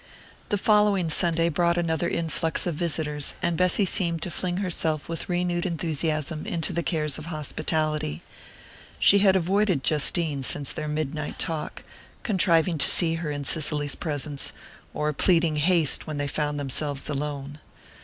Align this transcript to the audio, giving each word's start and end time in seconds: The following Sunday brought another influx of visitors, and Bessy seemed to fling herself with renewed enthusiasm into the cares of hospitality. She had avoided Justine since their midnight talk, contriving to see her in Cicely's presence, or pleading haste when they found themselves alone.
The 0.49 0.57
following 0.57 1.11
Sunday 1.11 1.47
brought 1.47 1.77
another 1.77 2.09
influx 2.09 2.65
of 2.65 2.73
visitors, 2.73 3.35
and 3.39 3.55
Bessy 3.55 3.85
seemed 3.85 4.23
to 4.23 4.31
fling 4.31 4.57
herself 4.57 5.07
with 5.07 5.29
renewed 5.29 5.63
enthusiasm 5.63 6.47
into 6.47 6.73
the 6.73 6.81
cares 6.81 7.19
of 7.19 7.27
hospitality. 7.27 8.23
She 8.97 9.19
had 9.19 9.35
avoided 9.35 9.83
Justine 9.83 10.41
since 10.41 10.71
their 10.71 10.87
midnight 10.87 11.37
talk, 11.37 11.83
contriving 12.23 12.79
to 12.79 12.89
see 12.89 13.13
her 13.21 13.29
in 13.29 13.43
Cicely's 13.43 13.93
presence, 13.93 14.53
or 14.91 15.13
pleading 15.13 15.57
haste 15.57 16.07
when 16.07 16.17
they 16.17 16.27
found 16.27 16.59
themselves 16.59 17.07
alone. 17.07 17.59